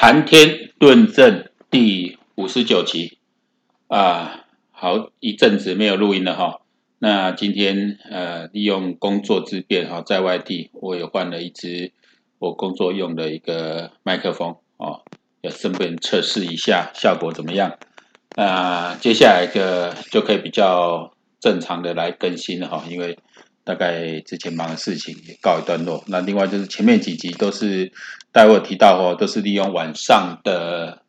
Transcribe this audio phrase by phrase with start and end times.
[0.00, 3.18] 谈天论证第五十九集
[3.88, 6.60] 啊，好一阵子没有录音了哈。
[7.00, 11.90] 那今天呃，利用工作之便哈，在外地我也换了一支
[12.38, 15.02] 我工作用的一个麦克风哦，
[15.40, 17.76] 要顺便测试一下效果怎么样。
[18.36, 23.18] 那接下来的就可以比较正常的来更新了哈，因为。
[23.64, 26.02] 大概之前忙的事情也告一段落。
[26.06, 27.92] 那另外就是前面几集都是
[28.38, 31.02] 待会提到哦，都是利用晚上的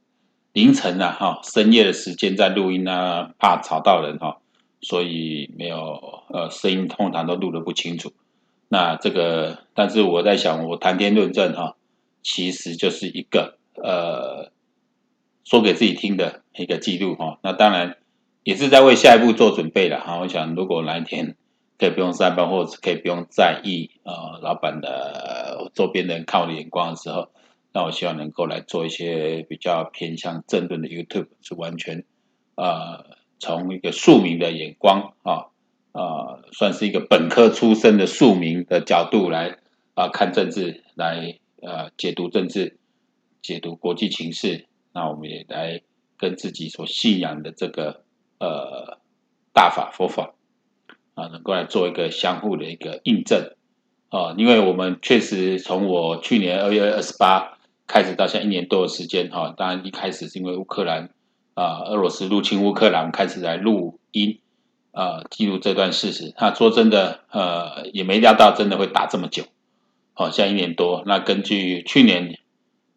[0.52, 4.40] 凌晨啊，哈，深夜的时间在录音啊，怕吵到人哈，
[4.82, 8.14] 所以没有呃声音通常都录得不清楚。
[8.68, 11.76] 那这个，但是我在想，我谈天论证哈，
[12.24, 14.52] 其实就是一个呃
[15.44, 17.38] 说给自己听的一个记录哈。
[17.44, 17.98] 那当然
[18.44, 20.18] 也是在为下一步做准备的哈。
[20.18, 21.36] 我想如果哪一天。
[21.80, 27.30] 可以不用上班，或者是可以不用在意呃老板的周边的人看我的眼光的时候，
[27.72, 32.04] 那我希望能够来做一些比较偏向政论的 YouTube，是完全
[32.56, 33.06] 呃
[33.40, 35.48] 从一个庶民的眼光啊
[35.94, 39.60] 啊，算是一个本科出身的庶民的角度来
[39.94, 42.78] 啊看政治，来呃解读政治，
[43.42, 44.66] 解读国际情势。
[44.92, 45.82] 那我们也来
[46.18, 48.04] 跟自己所信仰的这个
[48.38, 49.00] 呃
[49.54, 50.34] 大法佛法。
[51.20, 53.52] 啊，能够来做一个相互的一个印证
[54.08, 61.10] 啊，因为我们确实从我去年二月二十八开始到现在一年多的时间哈，当然一开始是因为乌克兰
[61.56, 64.40] 啊，俄罗斯入侵乌克兰开始来录音
[64.94, 66.34] 啊，记录这段事实。
[66.40, 69.44] 那说真的，呃，也没料到真的会打这么久，
[70.14, 71.04] 好，现在一年多。
[71.06, 72.38] 那根据去年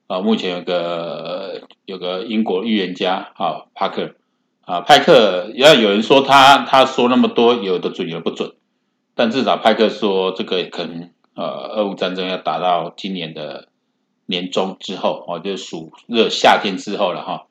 [0.06, 4.14] 啊，目前有个有个英国预言家啊，帕克。
[4.64, 8.52] 啊，派克要有人说他他说那么多，有的准有的不准，
[9.16, 13.68] 但至少派克说这个可能呃，俄乌战争要打到今年的
[14.26, 17.46] 年中之后哦，就暑热夏天之后了哈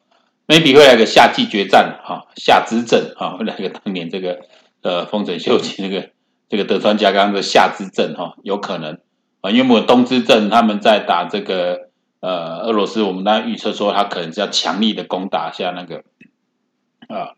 [0.48, 4.40] ，maybe 会来个夏季决战哈，夏之阵哈，会来个当年这个
[4.82, 6.12] 呃丰臣秀吉那个
[6.48, 9.00] 这个德川家康的夏之阵哈，有可能
[9.42, 11.90] 啊，因为我们冬之阵他们在打这个
[12.22, 16.04] 呃俄罗斯，我们当然预测说他可能是要强力的攻打下那个。
[17.12, 17.34] 啊，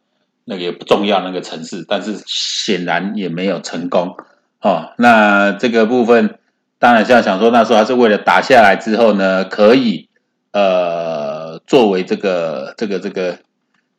[0.46, 4.16] 那个也不重要，那个城市，但是显然也没有成功。
[4.62, 6.40] 哦，那这个部分
[6.80, 10.10] 当然像想说，那时候还是为了打下来之后呢，可以
[10.52, 13.40] 呃作为这个这个这个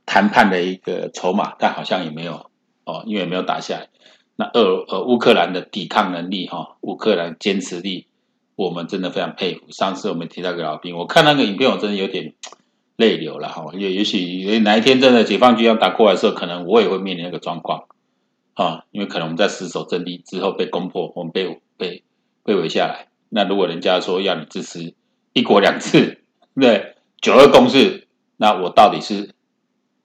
[0.06, 2.50] 谈判的一个筹码，但好像也没有
[2.84, 3.88] 哦，因为没有打下来。
[4.36, 8.06] 那俄呃乌克兰的抵抗能力哈、哦，乌克兰坚持力，
[8.56, 9.70] 我们真的非常佩服。
[9.70, 12.32] 上次我们提到个老兵，我看那个影片，我真的有点。
[12.96, 17.84] 泪流了哈，也也许哪一天真的解放军要打过来的时候，可能我也会面临那个状况
[18.54, 22.04] 啊，因为可能我们在死守阵地之后被攻破，我们被被
[22.44, 23.08] 被围下来。
[23.30, 24.94] 那如果人家说要你支持
[25.32, 26.22] 一国两制，
[26.54, 28.06] 对九二共识，
[28.36, 29.34] 那我到底是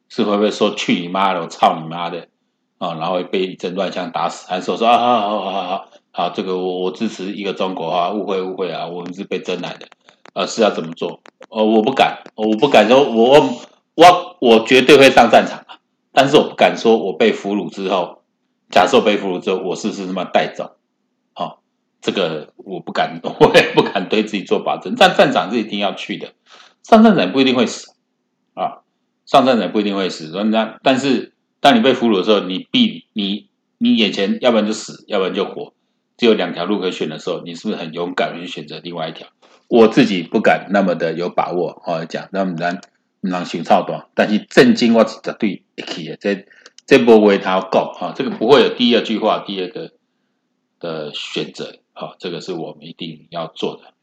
[0.07, 2.27] 是会不会说去你妈的，我操你妈的
[2.79, 9.87] 啊，然后被一阵乱枪打死，还是说说啊好好好好好好，这个我我支持一个中国啊，误会误会啊，我们是被真来的。
[10.33, 11.21] 呃，是要怎么做？
[11.49, 13.55] 呃，我不敢，我不敢说，我我
[13.95, 15.79] 我我绝对会上战场啊！
[16.11, 18.21] 但是我不敢说，我被俘虏之后，
[18.69, 20.77] 假设被俘虏之后，我是不是那么带走？
[21.33, 21.61] 好、
[22.01, 24.95] 这个我不敢， 我也不敢对自己做保证。
[24.95, 26.33] 上战场是一定要去的，
[26.83, 27.93] 上战场不一定会死
[28.53, 28.81] 啊，
[29.25, 30.31] 上战场不一定会死。
[30.45, 35.73] 那但是当你被俘虏的时候，你必你你眼前要不然就死，要不然就活，
[36.17, 39.27] 只有两条路可以选的时候，你是不是很勇敢去选择另外一条？
[39.69, 42.81] 我自己不敢那么的有把握，我讲那么难，
[43.21, 46.47] 能行操短，但是震惊我是绝对一起的，这
[46.87, 49.91] 这波为他够哈，这个不会有第二句话，第二个
[50.79, 53.93] 的选择，哈，这个是我们一定要做的。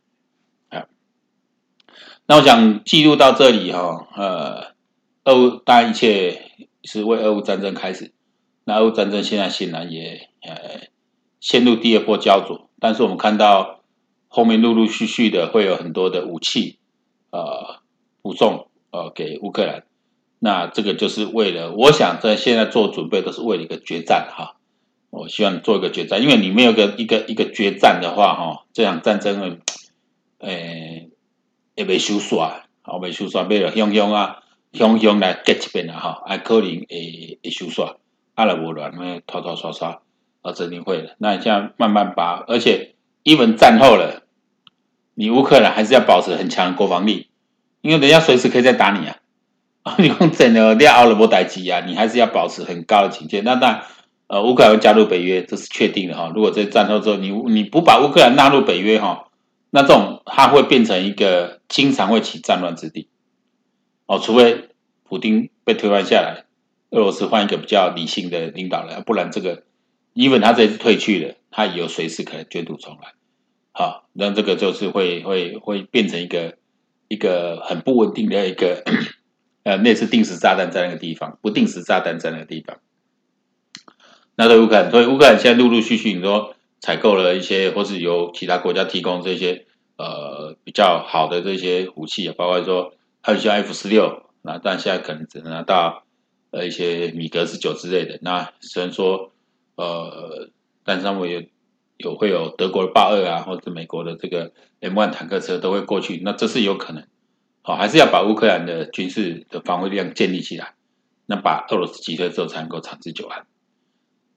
[0.71, 0.87] 好，
[2.27, 4.75] 那我想记录到这里哈，呃，
[5.25, 6.53] 俄乌当然一切
[6.85, 8.13] 是为俄乌战争开始，
[8.63, 10.87] 那俄乌战争现在显然也呃
[11.41, 13.76] 陷入第二波焦灼，但是我们看到。
[14.37, 16.77] 后面陆陆续续的会有很多的武器，
[17.31, 17.81] 呃，
[18.21, 19.85] 补送呃给乌克兰。
[20.39, 24.57] 那这个就是为了，我想在现在做准备都是为了一个决战哈。
[25.09, 29.59] 我希望做一个决战，因为你没有个一个一个决战的话哈，这场战争会，
[30.41, 31.09] 诶，
[31.75, 34.43] 也未收煞，好未收煞，为了雄雄啊，
[34.75, 37.97] 雄雄来结一遍啊哈，还可能会会收煞，
[38.35, 40.03] 阿拉无乱，那拖拖刷刷，
[40.43, 41.17] 啊，肯定会的。
[41.17, 44.25] 那这样慢慢把，而且一文战后了。
[45.19, 47.29] 你乌克兰还是要保持很强的国防力，
[47.81, 49.17] 因为人家随时可以再打你啊！
[49.97, 53.41] 你讲真的，你奥了波代基啊，你还是要保持很高的警戒。
[53.41, 53.83] 那当然，
[54.27, 56.31] 呃，乌克兰加入北约这是确定的哈。
[56.35, 59.29] 如果在战后之后，你你不把乌克兰纳入北约哈，
[59.71, 63.09] 那这种它会变成一个经常会起战乱之地。
[64.05, 64.69] 哦，除非
[65.09, 66.45] 普丁被推翻下来，
[66.91, 69.63] 俄罗斯换一个比较理性的领导人，不然这个，
[70.13, 73.15] 因为他这次退去了，他也有随时可能卷土重来。
[73.79, 76.57] 好，那这个就是会会会变成一个
[77.09, 78.83] 一个很不稳定的一个，
[79.65, 82.79] 呃，类似定时炸弹在那个地方，不定时炸弹在那个地方。
[84.35, 89.67] 那对乌克兰，所以乌克兰现在陆陆续续，你说采购了一些，或是由其他国家提供这些
[89.99, 96.05] 呃比较好的这些武器啊，包括说还有像 F 十六，那但现在可能只能拿到
[96.51, 98.19] 呃一些米格十九之类的。
[98.23, 99.33] 那虽然说
[99.75, 100.49] 呃，
[100.83, 101.43] 但上面有。
[101.99, 107.07] 有会有德国的豹二啊，或者美国的这个 M1 坦克车都会过去，那这是有可能，
[107.63, 110.75] 好，还是要把乌克兰的军事的防卫力量建立起来，
[111.25, 113.47] 那把俄罗斯击退之后才能够长治久安。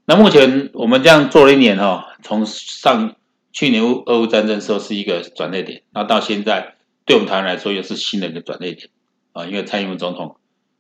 [0.05, 3.15] 那目前我们这样做了一年哈，从上
[3.51, 8.89] 去年乌俄乌战争时候是一个转捩点，那到现在对我们台湾来说又是新的一个转捩点
[9.33, 10.37] 啊，因为蔡英文总统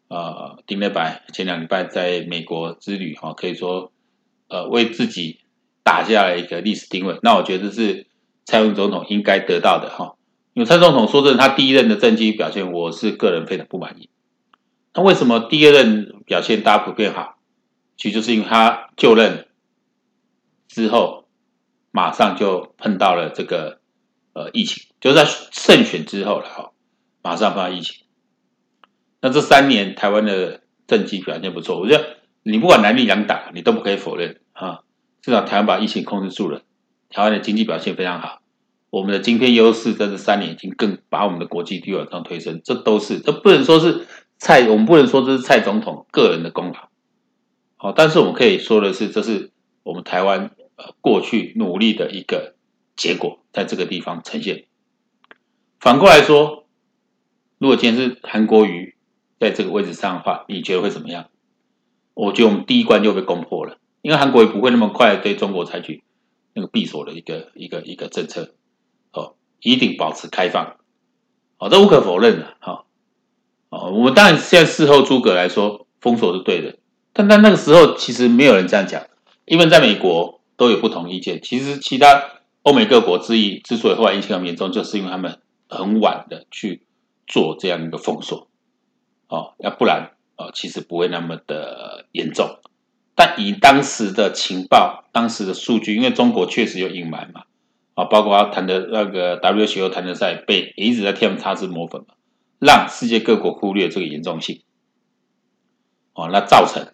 [0.07, 3.91] 啊丁内白前两礼拜在美国之旅哈，可以说
[4.47, 5.41] 呃为自己。
[5.89, 8.05] 打下了一个历史定位，那我觉得是
[8.45, 10.17] 蔡英文总统应该得到的哈。
[10.53, 14.07] 因为蔡总统说真的，他第一任的政绩表现，我是个人非常不满意。
[14.93, 17.39] 那为什么第二任表现大家普遍好？
[17.97, 19.47] 其实就是因为他就任
[20.67, 21.27] 之后，
[21.89, 23.79] 马上就碰到了这个
[24.33, 26.69] 呃疫情，就是在胜选之后了哈，
[27.23, 28.05] 马上碰到疫情。
[29.21, 34.81] 那这三年台湾的政绩表现不错，我觉得你不管哪里两党，你都不可以否认啊。
[35.21, 36.61] 至少台湾把疫情控制住了，
[37.09, 38.41] 台湾的经济表现非常好，
[38.89, 44.07] 我们的晶片优势在这三年已经更把我们的国际地位往上推升，这都是这不能说是
[44.37, 46.89] 蔡，我们不能说这是蔡总统个人的功劳，
[47.77, 49.51] 好，但是我们可以说的是，这是
[49.83, 52.55] 我们台湾呃过去努力的一个
[52.95, 54.65] 结果，在这个地方呈现。
[55.79, 56.65] 反过来说，
[57.57, 58.95] 如果今天是韩国瑜
[59.39, 61.27] 在这个位置上的话，你觉得会怎么样？
[62.13, 63.77] 我觉得我们第一关就被攻破了。
[64.01, 66.03] 因为韩国也不会那么快对中国采取
[66.53, 68.53] 那个闭锁的一个一个一个政策，
[69.11, 70.77] 哦，一定保持开放，
[71.57, 72.85] 哦，这无可否认的，哈，
[73.69, 76.77] 哦，我们当然现在事后诸葛来说封锁是对的，
[77.13, 79.03] 但在那个时候其实没有人这样讲，
[79.45, 81.41] 因为在美国都有不同意见。
[81.41, 82.23] 其实其他
[82.63, 86.83] 欧美各国之一之所以后来疫情很严重，就是因为他们很晚的去
[87.27, 88.47] 做这样一个封锁，
[89.27, 92.59] 哦，要不然哦，其实不会那么的严重。
[93.19, 97.43] 但以当时的情报、当时的数据，因为中国确实有隐瞒嘛，
[97.95, 102.13] 啊，包括他谈的那个 WHO 谈德赛被一直在 TM 擦脂抹粉嘛，
[102.59, 104.61] 让世界各国忽略这个严重性，
[106.13, 106.93] 哦，那造成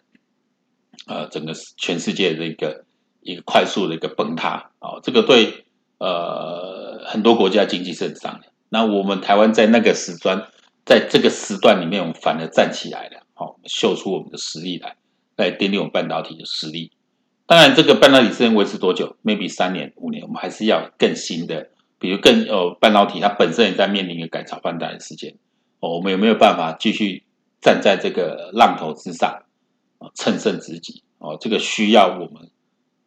[1.06, 2.86] 呃整个全世界的一个
[3.22, 5.66] 一个快速的一个崩塌，哦，这个对
[6.00, 8.48] 呃很多国家经济是很伤的。
[8.70, 10.48] 那我们台湾在那个时段，
[10.86, 14.96] 在这个时段里面，我们反而站起来了，好，秀出我们的实力来。
[15.36, 16.92] 来奠定我们半导体的实力。
[17.48, 25.36] 当然，这个半导体是能维持多久？maybe 三年、五年，我们还是要更新的，比如更哦，半导体它本身也在面临一个改朝换代的时间。
[25.80, 27.24] 哦，我们有没有办法继续
[27.62, 29.44] 站在这个浪头之上，
[30.16, 31.04] 乘胜追击？
[31.20, 32.50] 哦，这个需要我们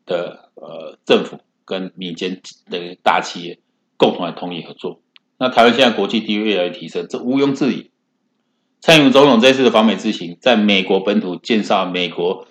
[0.07, 2.41] 的呃政府跟民间
[2.71, 3.59] 的大企业
[3.97, 5.01] 共同来通力合作。
[5.39, 7.91] 那台湾现在国际地位越来越提升，这毋庸置疑。
[8.81, 12.47] 蔡英文总统这次的访美之行，在美国本土建造美国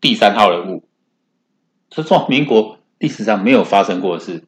[0.00, 0.88] 第三号人物，
[1.90, 4.44] 这是民国历史上没有发生过的事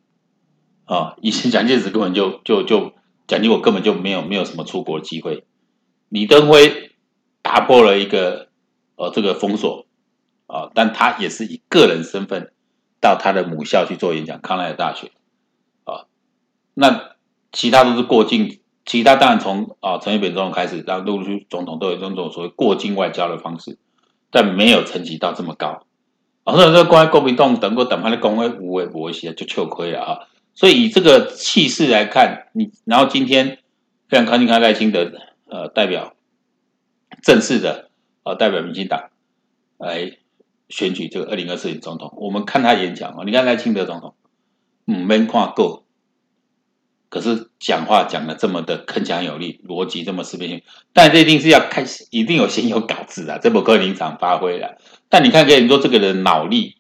[0.84, 1.16] 啊！
[1.20, 2.92] 以前蒋介石根本就就就
[3.26, 5.44] 蒋经国根本就没有没有什么出国机会，
[6.08, 6.92] 李登辉
[7.42, 8.48] 打破了一个
[8.94, 9.86] 呃这个封锁
[10.46, 12.52] 啊，但他也是以个人身份
[13.00, 15.10] 到他的母校去做演讲，康奈尔大学
[15.82, 16.06] 啊，
[16.74, 17.16] 那
[17.50, 18.60] 其他都是过境。
[18.88, 23.76] 其他当然从啊陈水扁总统开始，让陆陆续总统都有这种所谓过境外交的方式，
[24.30, 25.84] 但没有层级到这么高。
[26.44, 30.18] 啊，所以说关于国民党等过等他的工会无为不为些就糗亏了啊。
[30.54, 33.58] 所以以这个气势来看，你然后今天
[34.08, 35.12] 非常高兴看赖清德
[35.44, 36.14] 呃代表
[37.22, 37.90] 正式的
[38.22, 39.10] 呃代表民进党
[39.76, 40.16] 来
[40.70, 42.14] 选举这个二零二四年总统。
[42.16, 44.14] 我们看他演讲啊，你看赖清德总统，
[44.86, 45.84] 嗯，没看够。
[47.08, 50.62] 可是讲话讲的这么的铿锵有力，逻辑这么思辨性，
[50.92, 54.76] 但这一定是要开始，一定有先有稿子啊，这不可临场发挥的。
[55.08, 56.76] 但你看，可以说这个人脑力、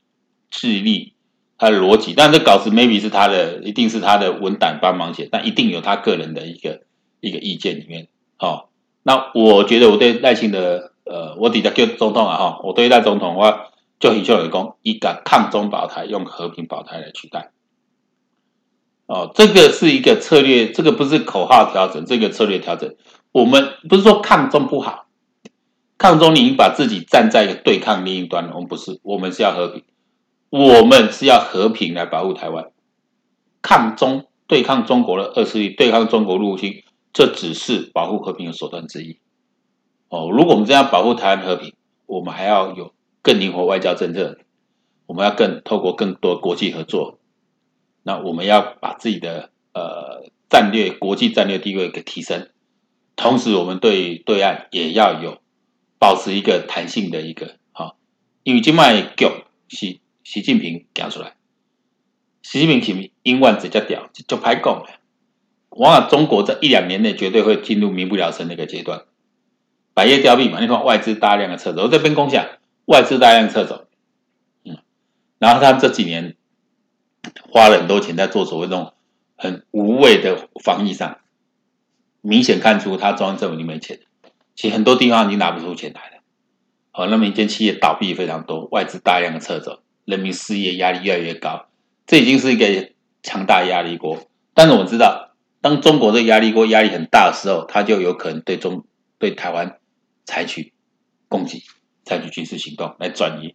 [0.50, 1.14] 智力、
[1.56, 6.82] 他的逻辑，但这稿子 maybe 是他的，一定是他的文胆帮忙写，但一定有他个人的一个
[7.20, 8.08] 一个意见里面。
[8.38, 8.68] 哦，
[9.02, 17.50] 那我觉得我对赖清德，呃，我底下叫总统啊，哈，我对赖总统，我就很希望有功，一个抗中保台，用和平保台来取代。
[19.08, 22.94] 哦，这个是一个策略，这个不是口号调整，这个策略调整。
[23.32, 25.06] 我们不是说抗中不好，
[25.96, 28.50] 抗中你已经把自己站在一个对抗另一端。
[28.52, 29.82] 我们不是，我们是要和平，
[30.50, 32.66] 我们是要和平来保护台湾。
[33.62, 36.84] 抗中对抗中国的恶势力，对抗中国入侵，
[37.14, 39.18] 这只是保护和平的手段之一。
[40.10, 41.72] 哦，如果我们这样保护台湾和平，
[42.04, 44.36] 我们还要有更灵活外交政策，
[45.06, 47.17] 我们要更透过更多国际合作。
[48.08, 52.48] 那我们要把自己的呃战略国际战略地位给提升，
[53.16, 55.42] 同时我们对对岸也要有
[55.98, 57.98] 保持一个弹性的一个好，
[58.44, 59.30] 因为今麦叫
[59.68, 61.34] 习习近平讲出来，
[62.40, 64.86] 习近平提英万直接屌就拍够了，
[65.68, 69.02] 我想中国在一两年内绝对会进入民不聊生那个阶段，
[69.92, 72.46] 百业凋敝嘛，你看外资大量的撤走，我这边共享
[72.86, 73.86] 外资大量撤走，
[74.64, 74.78] 嗯，
[75.38, 76.36] 然后他这几年。
[77.50, 78.92] 花了很多钱在做所谓那种
[79.36, 81.18] 很无谓的防疫上，
[82.20, 84.00] 明显看出他中央政府里没钱，
[84.54, 86.22] 其实很多地方已经拿不出钱来了。
[86.90, 91.68] 好，那么民间企业倒闭非常多，外资大量的撤走，人民失业压力越来越高，
[92.06, 92.90] 这已经是一个
[93.22, 94.26] 强大压力锅。
[94.54, 98.84] 但是我知道，当中国这个压力锅压力很大的时候，他就有可能对中
[99.18, 99.78] 对台湾
[100.24, 100.72] 采取
[101.28, 101.62] 攻击，
[102.04, 103.54] 采取军事行动来转移。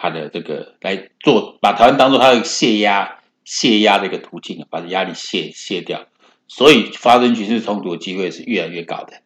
[0.00, 6.06] 他的这个来做，把台湾当做他的泄压、泄压的一个途径，把压力泄泄掉，
[6.48, 9.20] 所以发生军事冲突的机会是越来越高的。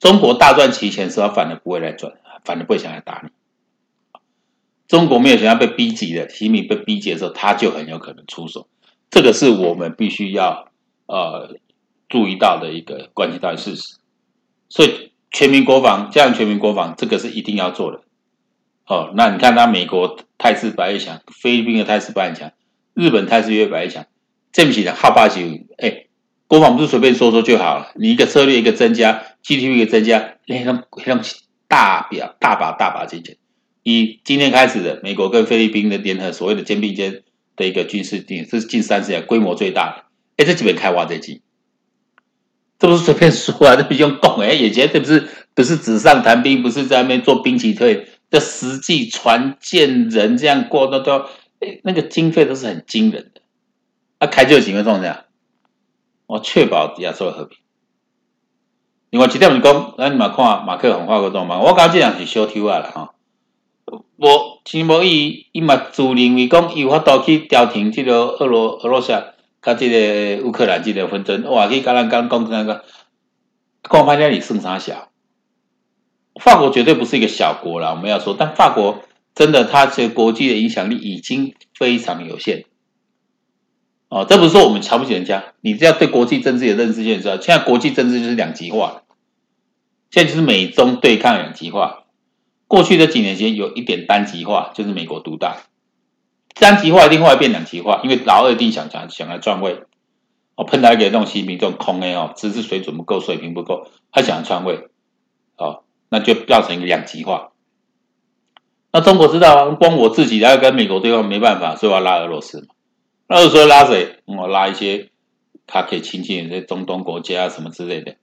[0.00, 2.14] 中国大赚其钱时候，反而不会来赚，
[2.44, 3.30] 反而不会想来打你。
[4.88, 8.66] 中国没有想要被逼急的，习近平被逼急的时候，他就很有可能出手。
[9.10, 10.72] 这个是我们必须要
[11.06, 11.56] 呃
[12.08, 13.98] 注意到的一个关系到的事实。
[14.68, 18.02] 所以全民国防，加上全民国防，这个是一定要做的。
[18.90, 22.50] 哦，那你看，他美国态势百越强，菲律宾的态势百越强，
[22.92, 24.04] 日本态势越白越强，
[24.50, 25.68] 这么起来，好霸气！
[25.78, 26.06] 哎，
[26.48, 31.20] 国防不是随便说说就好了，你一个策略一个增加，GDP 一个增加，那种那
[31.68, 33.36] 大表大把大把金钱。
[33.84, 37.22] 以今天开始的美国跟菲律宾的联合所谓的肩并肩
[37.54, 40.04] 的一个军事定，这是近三十年规模最大的。
[40.36, 41.42] 哎，这基本开挖掘机，
[42.76, 48.08] 这不是随便说啊，这不用讲哎，以前这不是不是纸上谈兵，不是在那边做兵棋推。
[48.30, 51.26] 的实际船舰人这样过的都，
[51.58, 53.40] 哎，那个经费都是很惊人的。
[54.18, 55.24] 啊，开就行了，这样，
[56.26, 57.58] 我确保亚洲和平。
[59.10, 63.14] 另外一点是讲，咱嘛看马克宏发过这嘛，我感觉这样是小偷啊啦哈。
[64.16, 69.08] 我其实无伊，伊嘛自认为讲，伊有法度去调停这个俄罗俄罗斯
[69.60, 72.84] 甲这个乌克兰这个纷争，哇，去甲咱讲讲那个，
[73.82, 75.09] 讲反正你算啥小？
[76.40, 79.04] 法国绝对不是一个小国了，我们要说，但法国
[79.34, 82.64] 真的，它这个国际的影响力已经非常有限。
[84.08, 89.02] 哦，这不是说我们瞧不起人家，你只要对国际政治有认识就知道，现在国际政治就是两极化，
[90.10, 92.04] 现在就是美中对抗两极化。
[92.66, 95.58] 过去的几年间有一点单极化，就是美国独大，
[96.54, 99.82] 单极化一定会变两极化，因为老二一定想想想来篡位。
[100.56, 104.88] 哦，碰到一个这种习近平这种空 A 哦，知识水准不够，水平不够，他想要篡位，
[105.56, 105.84] 哦。
[106.10, 107.52] 那就造成一个两极化。
[108.92, 112.66] 那中国知道，光我自己要跟美国对抗没办法，所以我要拉俄罗斯嘛。
[113.28, 114.16] 那俄罗斯拉谁？
[114.26, 115.10] 我拉一些
[115.68, 118.16] 他可以亲近的中东国家啊，什么之类的，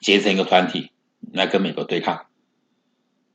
[0.00, 0.92] 结成一个团体
[1.32, 2.26] 来跟美国对抗，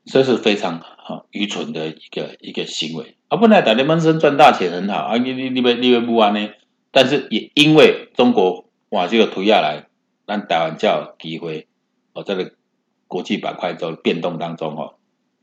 [0.06, 3.18] 这是非常好愚蠢的一个一个行为。
[3.28, 6.50] 啊，本来打联盟生赚大钱很好啊，你你你们你们不玩呢？
[6.92, 9.88] 但是也因为中国哇这个推下来，
[10.26, 11.68] 让台湾叫有机会
[12.14, 12.54] 哦这个。
[13.14, 14.96] 国际板块中变动当中哦，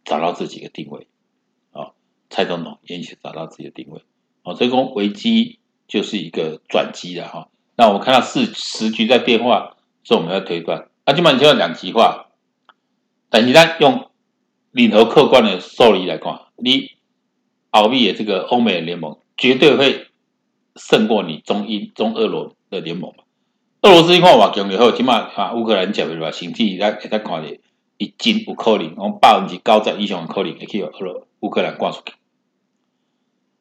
[0.05, 1.07] 找到自己的定位，
[1.71, 1.95] 哦，
[2.29, 4.03] 蔡总统也一起找到自己的定位，
[4.43, 7.49] 哦，这个危机就是一个转机了哈。
[7.77, 12.27] 那我们看到时时局在变化，所以我们要推断，那基本上就要两极化。
[13.29, 14.11] 但是呢，用
[14.73, 16.91] 领头客观的受理来看，你
[17.71, 20.09] 欧美的这个欧美联盟绝对会
[20.75, 23.15] 胜过你中英中俄罗的联盟。
[23.83, 27.59] 俄罗斯一看话强以后，起码啊乌克兰接的话，身体来给他看的，
[27.97, 32.13] 已经有可能，我们百分之九十以上的可能会去俄罗乌克兰挂出去。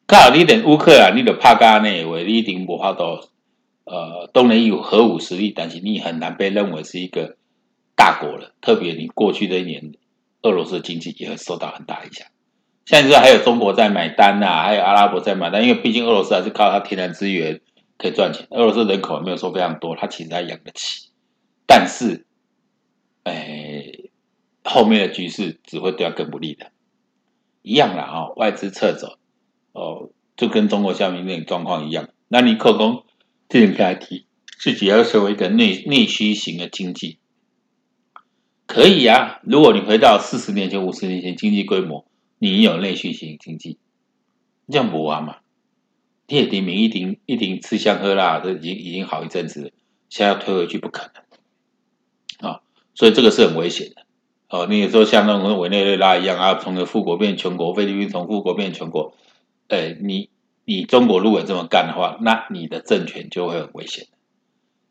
[0.06, 2.04] 靠，你连乌克兰你都怕干呢？
[2.04, 3.02] 话你一定无法度。
[3.84, 7.36] 呃，当然有核武实力，但是你很难被认为是一个
[7.96, 8.52] 大国了。
[8.60, 9.94] 特别你过去这一年，
[10.42, 12.26] 俄罗斯经济也会受到很大影响。
[12.84, 17.62] 现在还有中国在买单呐、啊，还有阿拉伯在买单，因为毕竟俄罗斯还是靠它天然资源。
[18.00, 21.10] 可以赚钱，俄罗斯人口也没有说非常多，他其实还养得起，
[21.66, 22.24] 但是，
[23.24, 23.92] 哎，
[24.64, 26.72] 后面的局势只会对他更不利的，
[27.60, 29.18] 一样啦啊，外资撤走，
[29.72, 33.04] 哦，就跟中国下面那种状况一样，那你可供
[33.50, 34.24] 这种开题，
[34.58, 37.18] 自己要成为一个内内需型的经济，
[38.66, 39.40] 可以啊。
[39.42, 42.06] 如果你回到四十年前、五十年前经济规模，
[42.38, 43.76] 你有内需型经济，
[44.70, 45.36] 这样不完嘛？
[46.30, 49.70] 叶顶明一定一定吃香喝辣，这已经已经好一阵子了，
[50.08, 51.10] 现在要推回去不可
[52.40, 52.60] 能啊！
[52.94, 54.02] 所以这个是很危险的
[54.48, 54.66] 哦。
[54.70, 59.14] 你有时候像那种委内瑞拉一样啊，从个富国变穷国，菲律宾从富国变穷国，
[59.68, 60.30] 哎，你
[60.64, 64.06] 你中国如果这么干的话，那你的政权就会很危险。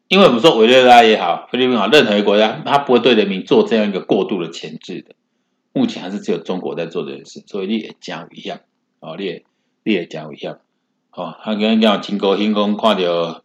[0.10, 5.16] 因为我们说委内瑞拉也好，菲律宾好，任何一个国家，他不会对人民做这样一个过度的钳制的。
[5.72, 8.60] 目前还是只有中国在做这件事，所以你也讲一样
[9.00, 9.46] 哦，你也
[9.84, 10.60] 你也讲一样。
[11.12, 13.42] 哦，他刚刚讲经过星空，看到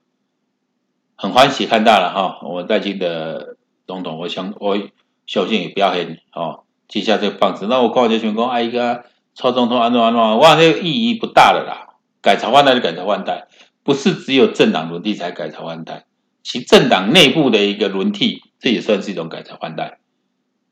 [1.17, 3.57] 很欢喜看到了哈、我们在京的
[3.87, 4.79] 总统，我想我
[5.27, 7.67] 小心也不要黑哦，接下这个棒子。
[7.67, 11.97] 那我看这全国，哎一个超总统安怎安怎，哇，这个意义不大了啦。
[12.21, 13.49] 改朝换代就改朝换代，
[13.83, 16.05] 不是只有政党轮替才改朝换代，
[16.43, 19.99] 其政党内部的一个轮替，这也算是一种改朝换代。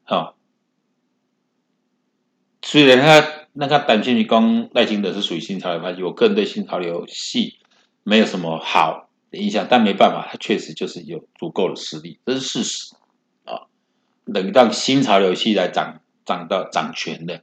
[0.04, 0.36] 好、
[2.62, 3.41] 虽然他。
[3.54, 7.58] 那他担心你讲赖清德是属于新潮流派系，我个人对新潮流系
[8.02, 12.94] 没有什么好的印象，但没办法，他确实就是有足够的实力，这是事实
[13.44, 13.68] 啊。
[14.32, 17.42] 等让新潮流系来掌掌到掌权的，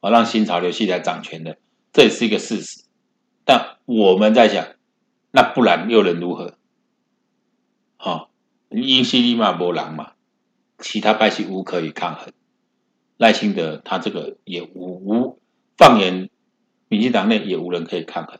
[0.00, 1.58] 啊，让新潮流系来掌权的，
[1.92, 2.84] 这也是一个事实。
[3.44, 4.66] 但我们在想，
[5.32, 6.54] 那不然又能如何？
[7.98, 8.28] 啊，
[8.70, 10.12] 英西利马波狼嘛，
[10.78, 12.32] 其他派系无可以抗衡，
[13.18, 15.41] 赖清德他这个也无无。
[15.82, 16.30] 放眼
[16.86, 18.38] 民进党内也无人可以抗衡，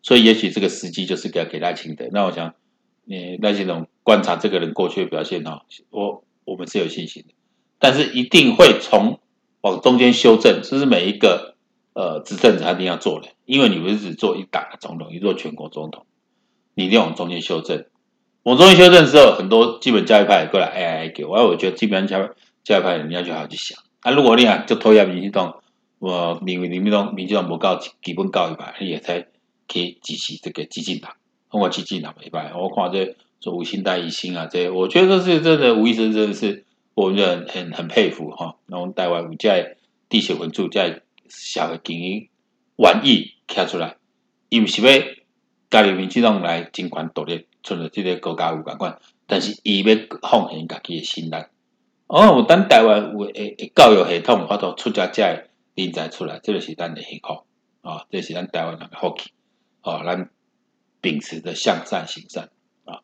[0.00, 2.08] 所以也许这个时机就是给给赖清德。
[2.10, 2.54] 那我想，
[3.04, 5.60] 你赖清德观察这个人过去的表现哦，
[5.90, 7.34] 我我们是有信心的，
[7.78, 9.20] 但是一定会从
[9.60, 11.54] 往中间修正，这是每一个
[11.92, 16.06] 呃执政者一定要做的，因为你不是只做一党的总统，你做全国总统，
[16.72, 17.84] 你一定要往中间修正。
[18.44, 22.30] 往中间修正之后，很多基本教育派过来哎哎给我，我觉得基本教
[22.62, 25.60] 教育派你要去好好去想啊，如果你啊就投下民进党。
[26.04, 29.22] 我认为你们党民进党无够基本教育吧，你也才
[29.66, 31.12] 可以支持这个基进党。
[31.50, 38.56] 我基进党没办法，我看这做吴欣岱一心啊，这我觉得这是真的，吴医生真的是我们很很很佩服哈。
[38.66, 39.76] 那我们台湾在
[40.10, 42.28] 地血混住在小的经营
[42.76, 43.96] 玩意开出来，
[44.50, 45.04] 伊毋是要
[45.70, 51.36] 加入民进党来尽管独立，存了这个国家有关关，但是伊要奉献家己的心力。
[52.08, 55.46] 哦，等台湾有诶教育系统发到出家在。
[55.74, 57.44] 人才出来，这个是咱的幸福
[57.88, 58.06] 啊！
[58.10, 59.32] 这是咱台湾人的福气
[59.80, 60.04] 啊！
[60.04, 60.30] 咱
[61.00, 62.50] 秉持着向善行善
[62.84, 63.00] 啊！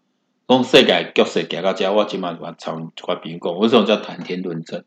[0.47, 4.85] 讲世界局势行到这，我今晚我从一块朋友讲，为什么叫谈天论证？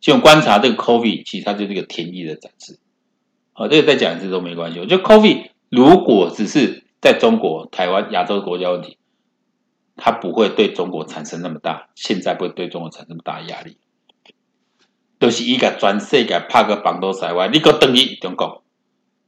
[0.00, 2.78] 就观察这个 COVID，其实它就是一个天意的展示。
[3.52, 4.80] 好，这个再讲一次都没关系。
[4.80, 8.98] 我觉得 COVID 如果只是在中国、台湾、亚洲国家问题，
[9.96, 13.78] 它不会对中国产生那么大，现在不会对中国产生那么大压力。
[15.18, 18.62] 都是伊个全世界拍个绑到塞外，你搁等于中国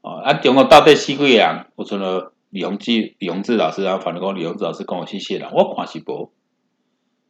[0.02, 0.20] 哦？
[0.24, 1.66] 啊，中国到底死几个人？
[1.76, 6.30] 我像了李洪志、李洪志老师，然后反正讲李洪志老师讲我谢谢了，我看是无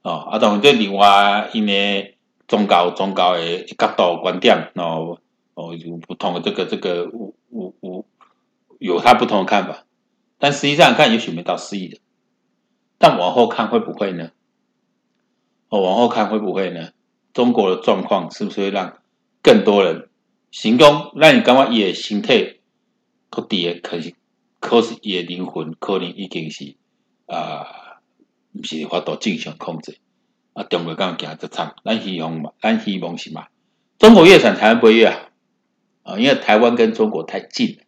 [0.02, 0.12] 哦。
[0.30, 2.16] 啊，当然这另外因为
[2.46, 5.18] 宗教、宗教的角度观点哦
[5.54, 8.04] 哦有不同的这个这个有有有
[8.78, 9.84] 有他不同的看法，
[10.38, 11.98] 但实际上看也许没到四亿的，
[12.98, 14.30] 但往后看会不会呢？
[15.68, 16.90] 哦，往后看会不会呢？
[17.38, 18.98] 中国的状况是不是会让
[19.42, 20.08] 更多人
[20.50, 21.12] 行动？
[21.14, 22.56] 让你感觉也心态
[23.30, 24.16] 可跌，可是
[24.58, 26.74] 可是也灵魂可能已经是
[27.26, 28.00] 啊，
[28.52, 29.98] 不是法度正常控制
[30.52, 30.64] 啊。
[30.64, 33.46] 中国刚刚讲这惨，咱希望嘛，咱希望是嘛。
[34.00, 35.28] 中国越惨，台湾不会越好
[36.02, 37.84] 啊，因为台湾跟中国太近了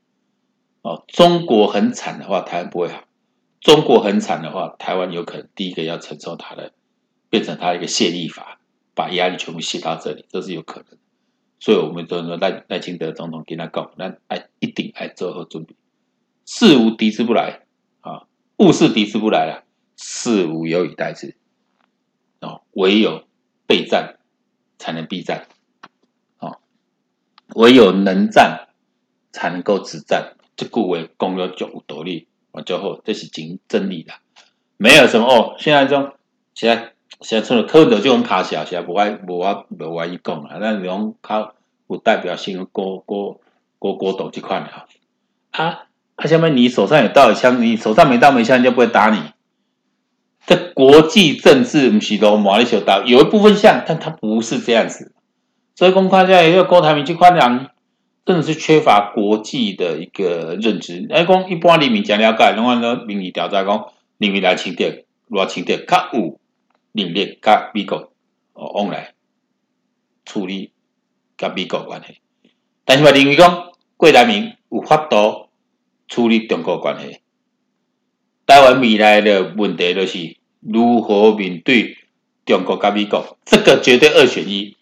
[0.82, 1.04] 哦。
[1.08, 3.00] 中国很惨的话，台湾不会好；
[3.60, 6.72] 中国很惨的话，台湾有可能第一个要承受它的，
[7.28, 8.58] 变成它一个泄力法。
[9.00, 10.98] 把压力全部卸到这里，这是有可能。
[11.58, 15.74] 所以，我们就说赖赖清德总统跟他讲，那哎，一定爱做好准备。
[16.44, 17.62] 事无敌之不来
[18.02, 18.26] 啊，
[18.58, 19.64] 物是敌之不来啊，
[19.96, 21.34] 事无有以待之。
[22.40, 23.24] 哦，唯有
[23.66, 24.18] 备战
[24.78, 25.46] 才能避战。
[26.38, 26.58] 哦，
[27.54, 28.68] 唯有能战
[29.32, 30.36] 才能够止战。
[30.56, 34.12] 这句话讲了就有道理，我最后这是真真理的，
[34.76, 35.56] 没有什么哦。
[35.58, 36.12] 现在中
[36.52, 36.92] 现在。
[37.20, 41.52] 现在出了柯文哲就很卡小，现在不爱不爱不爱一讲啊，那种他
[41.86, 43.40] 不代表性过过
[43.78, 44.86] 过过斗这块的啊
[46.16, 46.26] 啊！
[46.26, 49.20] 下面你手上有刀有枪，你手上没刀没枪，人家不会打你。
[50.46, 55.12] 这国际政治不是都马里小刀，有一部分像，但他不是这样子。
[55.74, 57.68] 所以公开在一个郭台铭这块人，
[58.24, 61.06] 真的是缺乏国际的一个认知。
[61.08, 63.86] 来讲，一般人民讲了解，然后呢，民意调查讲，
[64.18, 66.39] 人民来清点，偌清点，较有
[66.92, 68.12] 能力甲美国
[68.52, 69.14] 哦往来
[70.24, 70.72] 处理
[71.36, 72.18] 甲美国关系。
[72.84, 75.48] 但是我认为讲，郭台铭有法度
[76.08, 77.20] 处理中国关系。
[78.46, 81.98] 台湾未来的问题就是如何面对
[82.44, 84.76] 中国甲美国，这个绝对二选一。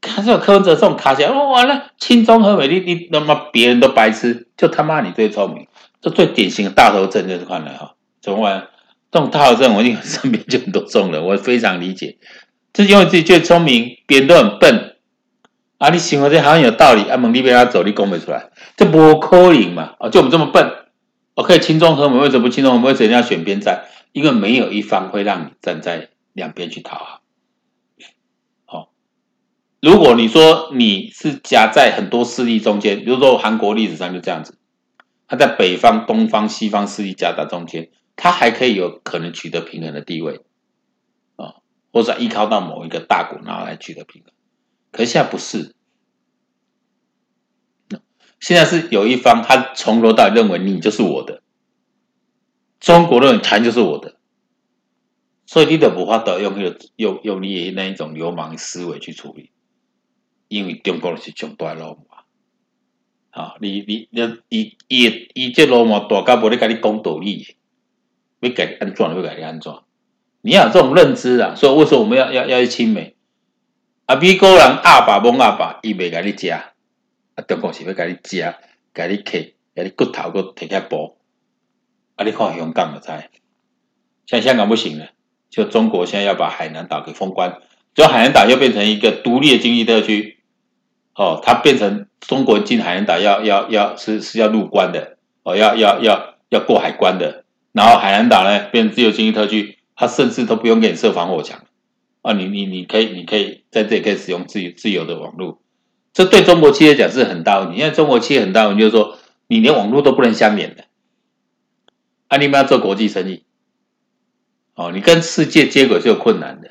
[0.00, 5.66] 可是有柯文哲这种卡起来，哦，完了，亲中和美，丽你他妈别人都白痴，就他妈你最聪明，
[6.00, 8.68] 这最典型的大头症就是看来哈，怎么玩？
[9.14, 12.18] 这种大头症，我一定身边就很多中了， 我非常理解，
[12.72, 14.96] 就因为自己最聪明，别人都很笨，
[15.78, 20.68] 啊，你行为这好像有道理，啊，蒙你被他走，你攻不出来，这不可能嘛，啊，就我们这么笨，
[21.36, 22.88] 我可以轻中和我们，为什么不亲中和美？
[22.88, 23.84] 为什么要选边站？
[24.10, 27.20] 因为没有一方会让你站在两边去讨好。
[29.80, 34.58] 如果你说你是夹在很多势力中间，比如说韩国历史上就这样子，
[35.28, 40.40] 他在北方、东方、西方势力夹在中间，他还可以有可能取得平衡的地位，
[41.36, 41.56] 啊，
[41.92, 44.32] 或者依靠到某一个大国然后来取得平衡。
[44.90, 45.74] 可是现在不是，
[48.40, 51.42] 现在是有一方他从头到尾认为你就是我的，
[52.80, 54.16] 中国认为台就是我的，
[55.46, 59.50] 所以你都无法得用用用用你那一种流氓思维去处理。
[60.48, 62.06] 因为中国是上大老母
[63.30, 63.54] 啊！
[63.60, 67.56] 你你你，伊伊伊这罗马大家无咧跟你讲道理，
[68.44, 69.06] 要改你安怎？
[69.16, 69.72] 要改你安怎？
[70.42, 71.54] 你要有这种认知啊！
[71.54, 73.14] 所以为什么我们要要要去亲美？
[74.04, 76.62] 啊，美国人阿爸懵阿爸，伊袂跟你食，啊，
[77.48, 78.54] 中国是要跟你食，
[78.92, 81.14] 跟你啃，跟你骨头搁摕起来剥。
[82.16, 83.10] 啊，你看香港就知，
[84.26, 85.06] 像香港不行了，
[85.48, 87.62] 就中国现在要把海南岛给封关，
[87.94, 90.40] 就海南岛又变成一个独立的经济特区。
[91.14, 97.43] 哦，它变成中国进海南岛要要要是是要入关的哦，要要要要过海关的。
[97.74, 101.64] 然后海南岛呢变成自由经济特区，它甚至都不用给你设防火墙
[102.22, 105.60] 啊，你你你可以你可以在这里可以使用自由自由的网络。
[106.12, 110.84] 这对中国企业讲是很大问题，因为中国企业很大问题就是说你连网络都不能相连的。
[112.28, 113.42] 啊，你们要做国际生意，
[114.74, 116.70] 哦，你跟世界接轨是有困难的。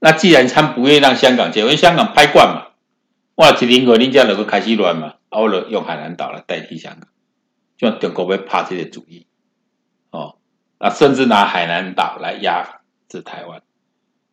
[0.00, 2.62] 那既然他们不愿意让香港接，因为香港拍惯嘛。
[3.36, 3.50] 哇！
[3.50, 5.16] 一零二，人家能够开始乱嘛？
[5.28, 7.08] 我了用海南岛来代替香港，
[7.76, 9.26] 就中国会怕这些主意
[10.78, 10.90] 啊。
[10.90, 13.62] 甚至拿海南岛来压制台湾。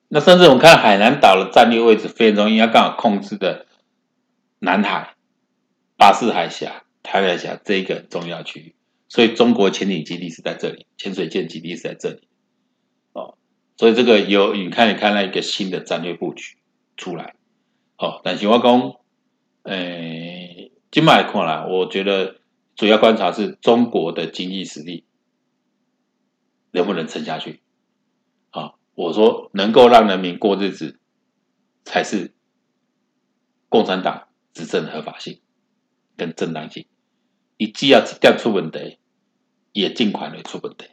[0.07, 3.65] 那甚至我们看海南岛的战略位置非常重要，刚好控制的
[4.59, 5.15] 南海、
[5.97, 8.75] 巴士海峡、台湾海峡这一个重要区域。
[9.09, 12.27] 所以中国潜艇基地是在这里，潜水舰基地是在这里。
[13.13, 13.37] 哦，
[13.77, 16.57] 所以这个有你看，你看到一个新的战略布局
[16.97, 17.35] 出来。
[17.97, 18.93] 哦，但是我讲，
[19.63, 22.37] 诶，今麦看来，我觉得
[22.75, 25.05] 主要观察是中国的经济实力
[26.73, 27.61] 能不能撑下去。
[28.51, 30.99] 啊，我说能够让人民过日子，
[31.85, 32.33] 才是
[33.69, 35.39] 共产党执政合法性
[36.17, 36.85] 跟正当性。
[37.57, 38.97] 你只要一点出问题，
[39.71, 40.87] 也尽快会出问题。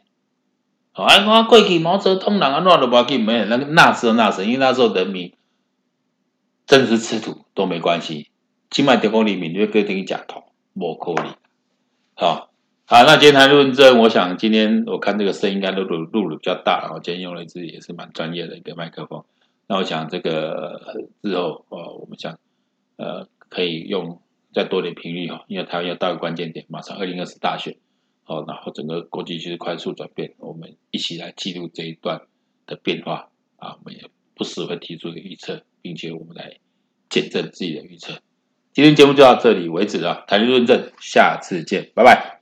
[0.93, 3.03] 好，啊，我过去毛泽东人啊，乱了吧？
[3.03, 5.33] 给没有那个那时候那时候，因为那时候人民。
[6.67, 8.29] 真是吃土都没关系，
[8.69, 11.35] 起码点公里米，你会跟你讲头，无可能。
[12.13, 12.50] 好，
[12.91, 19.23] 好，那今天谈论证，我想今天我看这个声音应该录录录的比较大，然后今天用了一支也是蛮专业的一个麦克风。
[19.67, 22.37] 那我想这个之后，呃，我们想，
[22.97, 24.19] 呃，可以用
[24.53, 27.77] 再多点频率哈，因为台湾要到一个关键点，马上二零二四大选，
[28.25, 32.23] 好，然后整个国际局势快速转变，我们一起来记录这一段
[32.65, 35.61] 的变化啊，我们也不时会提出一个预测。
[35.81, 36.57] 并且我们来
[37.09, 38.15] 见证自己的预测。
[38.73, 42.40] 今天节目就到这里为止了，谈论论证，下次见，拜拜。